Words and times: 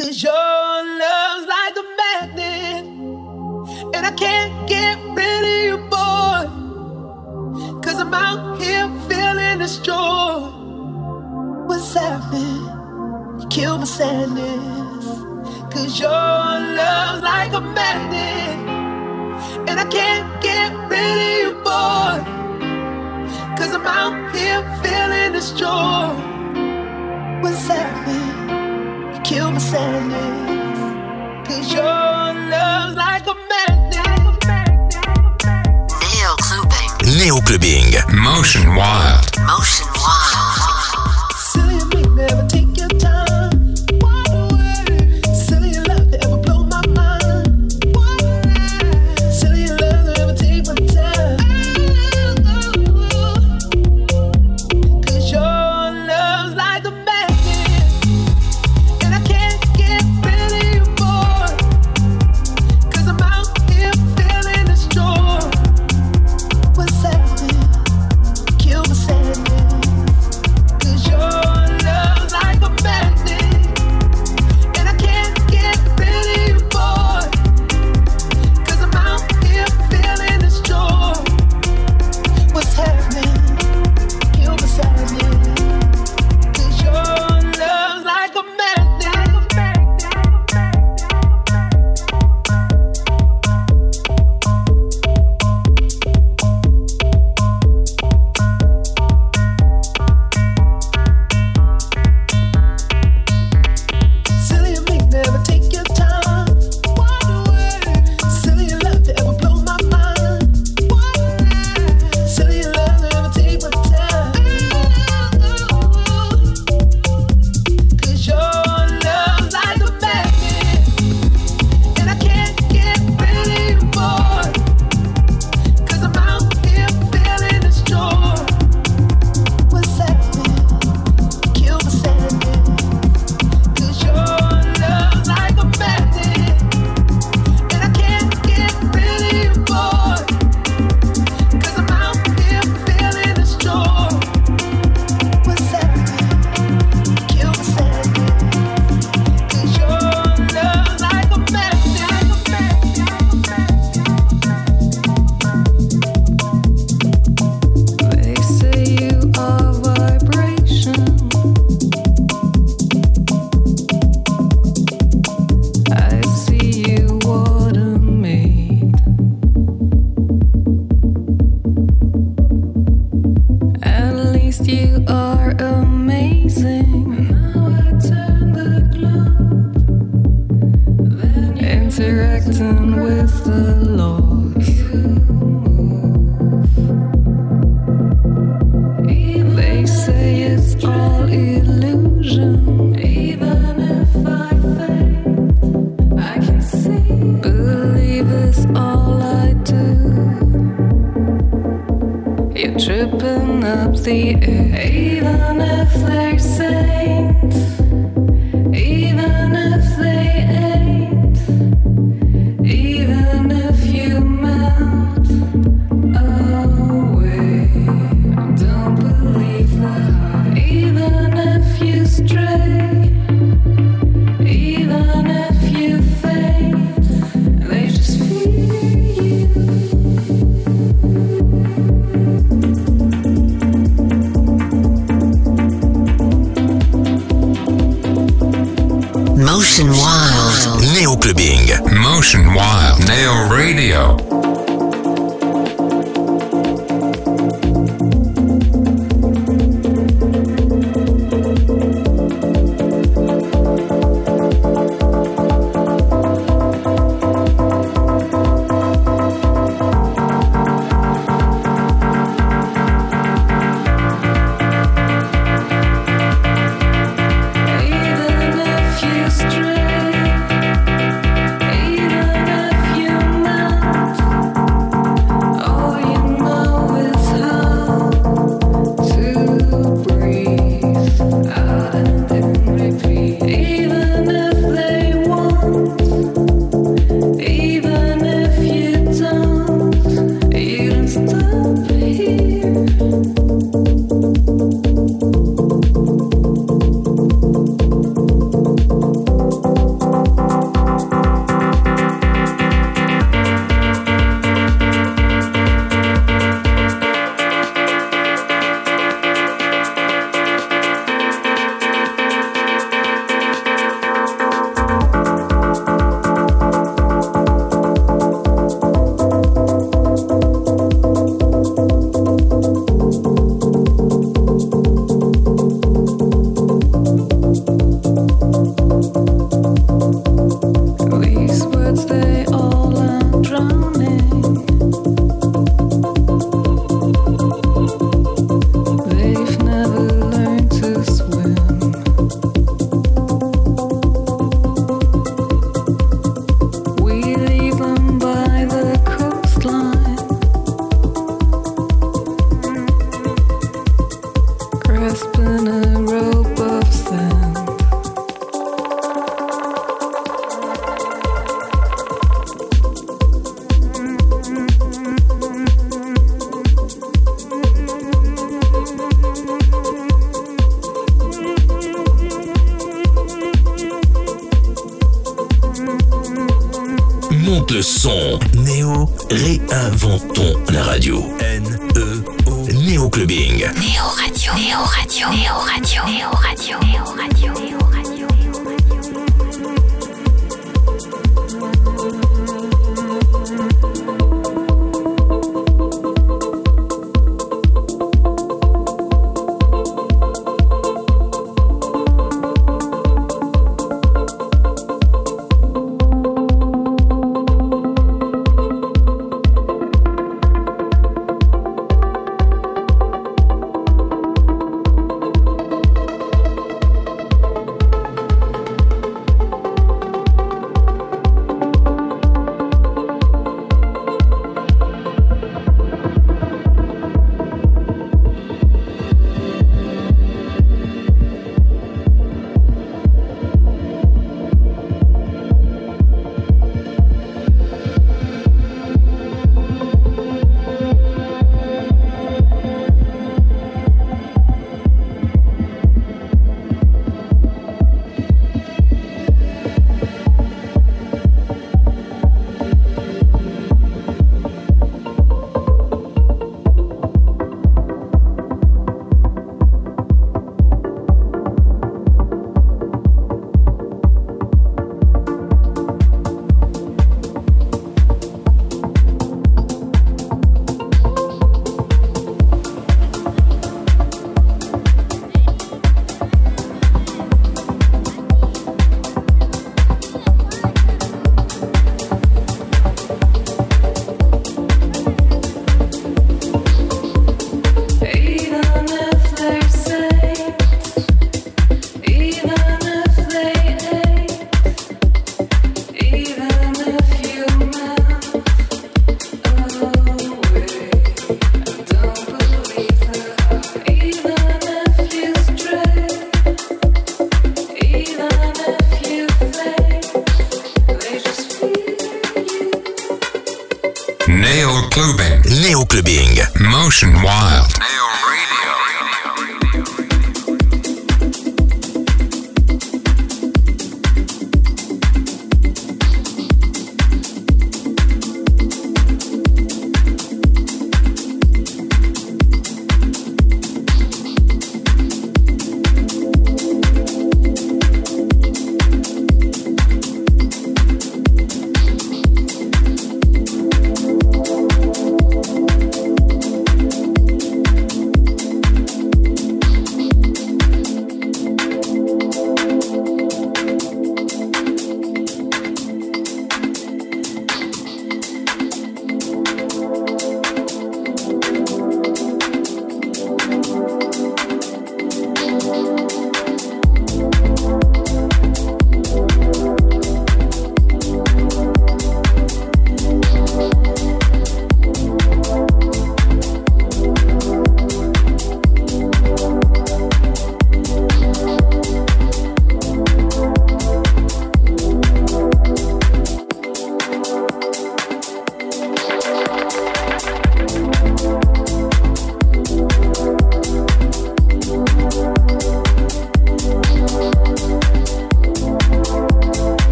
Cause 0.00 0.22
your 0.22 0.32
love's 0.32 1.46
like 1.46 1.76
a 1.76 1.84
magnet. 2.00 2.86
And 3.94 4.06
I 4.06 4.10
can't 4.12 4.66
get 4.66 4.96
rid 5.14 5.42
of 5.44 5.64
you, 5.66 5.76
boy. 5.90 6.40
Cause 7.82 8.00
I'm 8.00 8.14
out 8.14 8.58
here 8.58 8.88
feeling 9.10 9.58
this 9.58 9.76
joy. 9.76 10.40
What's 11.66 11.92
happening? 11.92 12.64
You 13.42 13.46
kill 13.50 13.76
my 13.76 13.84
sadness. 13.84 15.04
Cause 15.70 16.00
your 16.00 16.08
love's 16.08 17.22
like 17.22 17.52
a 17.52 17.60
magnet. 17.60 18.56
And 19.68 19.78
I 19.78 19.84
can't 19.84 20.42
get 20.42 20.72
rid 20.88 21.18
of 21.26 21.32
you, 21.42 21.52
boy. 21.62 22.24
Cause 23.58 23.74
I'm 23.74 23.86
out 23.86 24.34
here 24.34 24.62
feeling 24.82 25.34
this 25.34 25.52
joy. 25.52 26.08
What's 27.42 27.68
happening? 27.68 28.39
kill 29.30 29.52
my 29.52 29.58
sadness. 29.58 30.78
Cause 31.46 31.72
your 31.72 31.84
love's 31.84 32.96
like 32.96 33.24
a 33.28 33.36
magnet. 33.50 34.42
Neo 36.02 36.34
Clubbing. 36.46 36.92
Neo 37.16 37.40
Clubbing. 37.46 37.94
Motion 38.12 38.74
Wild. 38.74 39.30
Motion 39.46 39.86
Wild. 39.94 40.39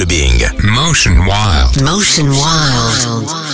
Clubbing. 0.00 0.40
Motion 0.62 1.26
Wild. 1.26 1.82
Motion 1.82 2.30
Wild. 2.30 3.49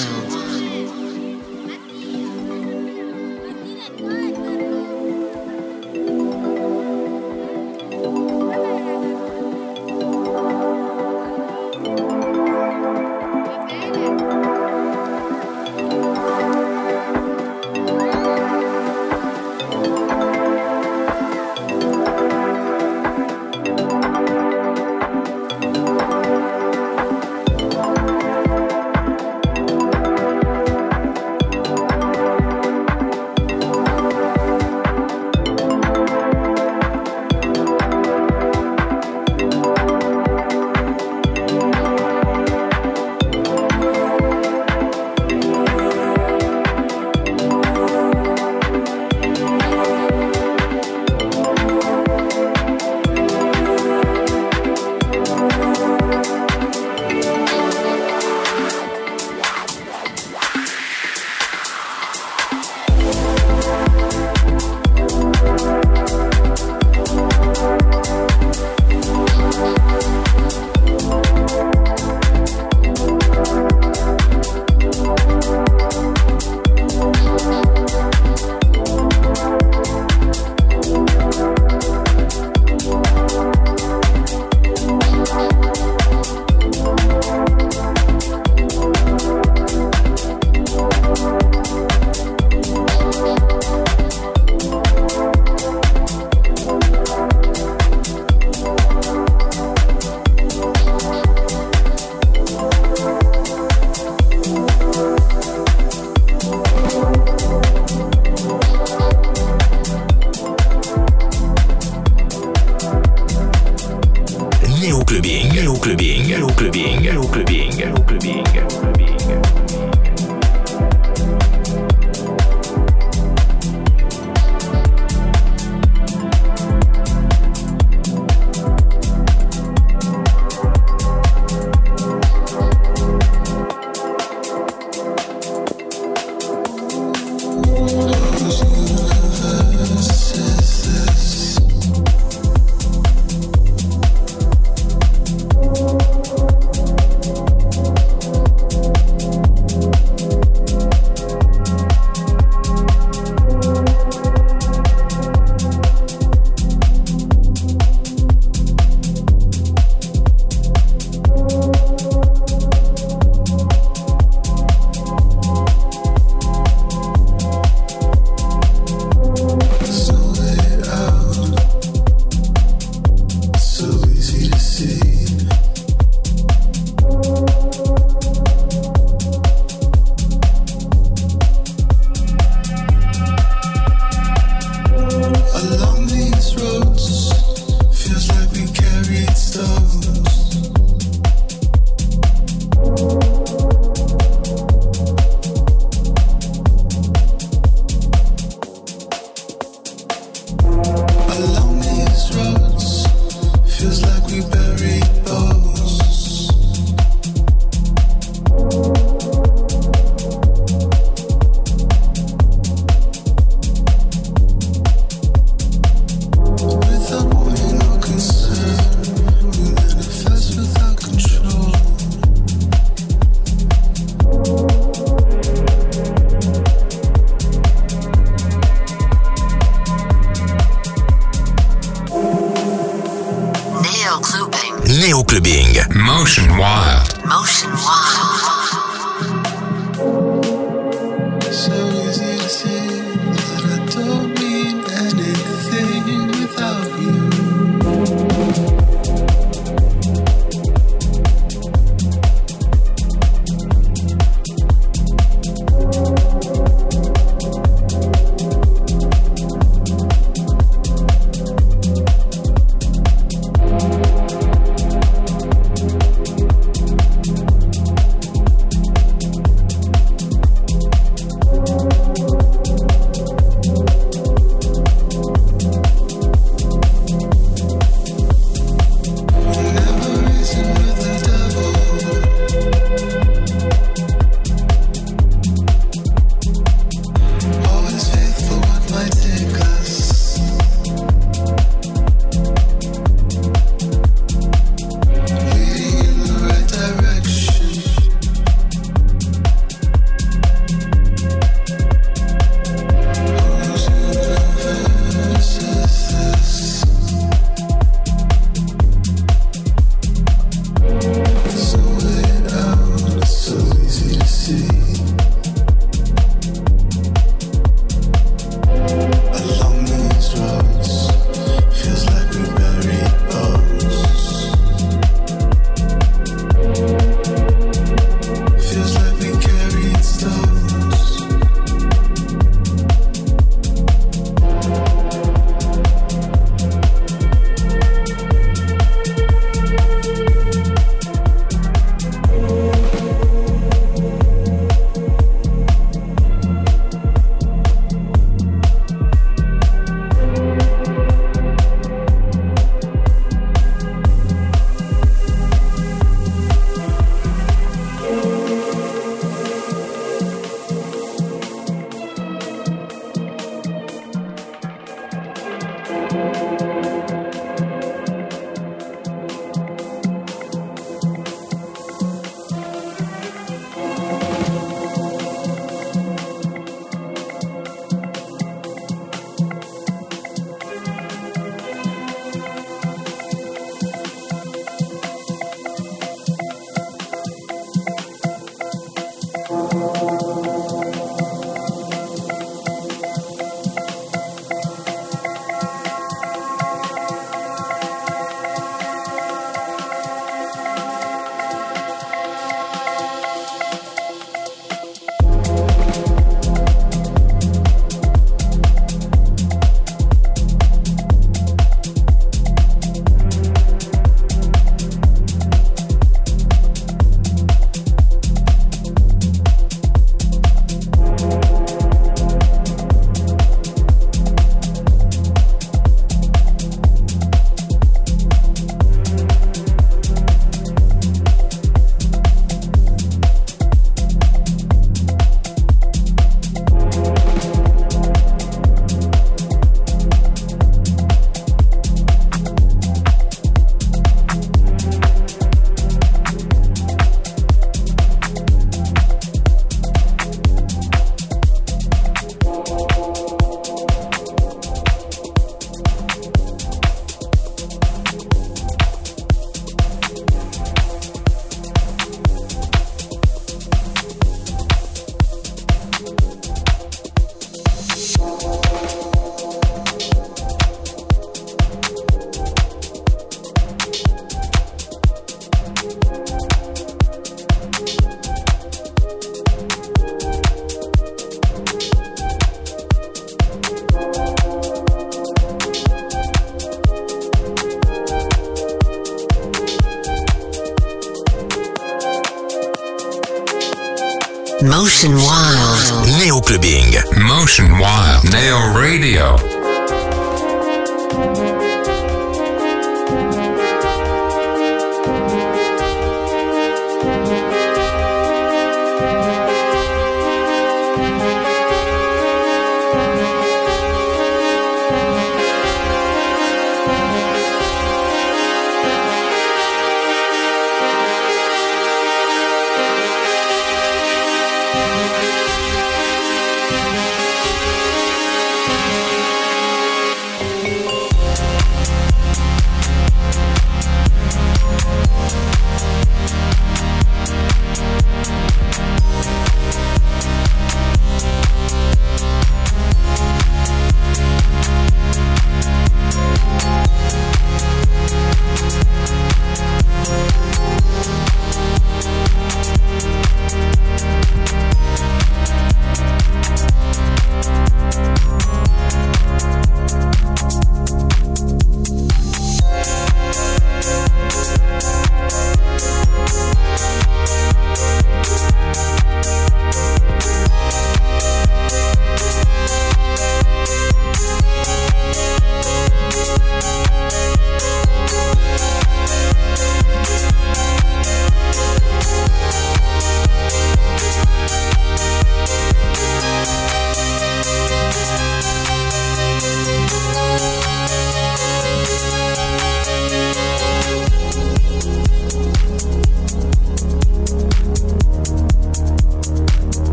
clubbing. 116.56 117.16
Au 117.16 117.26
clubbing. 117.26 117.84
Au 117.94 118.00
clubbing. 118.02 118.45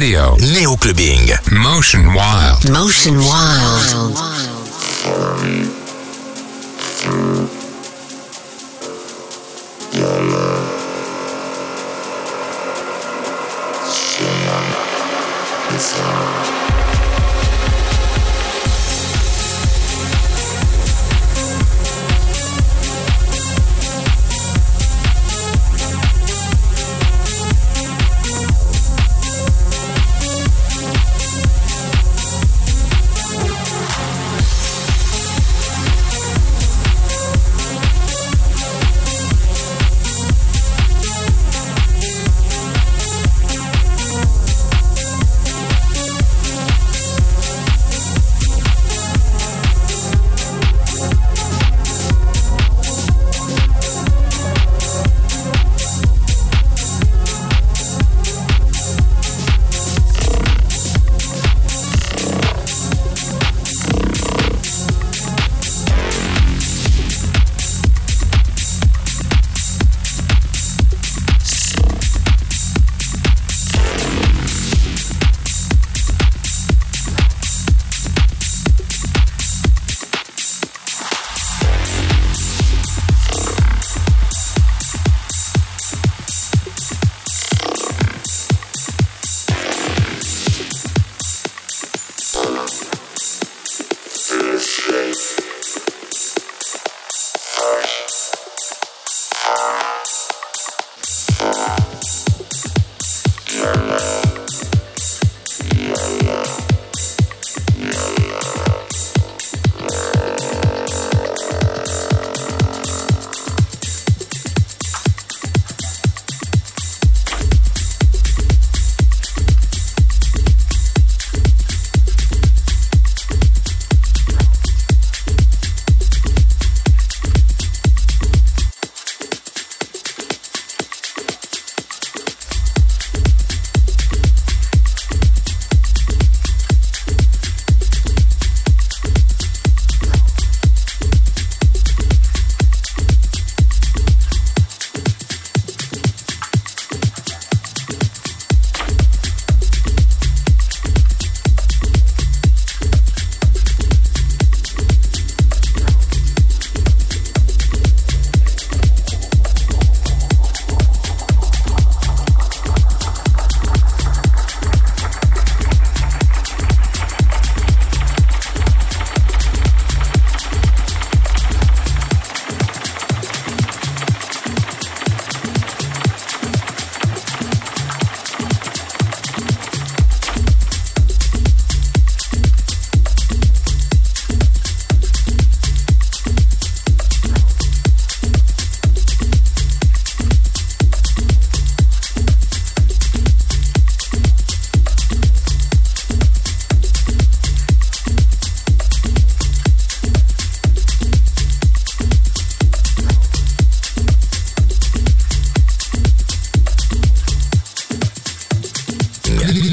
Radio. 0.00 0.34
Neo 0.38 0.76
Clubbing. 0.76 1.30
Motion 1.50 2.14
Wild. 2.14 2.70
Motion 2.70 3.18
Wild. 3.18 4.20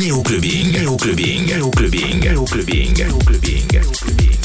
Néo 0.08 0.22
clubbing, 0.22 0.72
néo 0.72 0.96
clubbing, 0.96 1.46
néo 1.50 1.70
clubbing, 1.70 2.24
néo 2.24 2.46
clubbing, 2.46 2.98
néo 2.98 3.18
clubbing. 3.26 4.37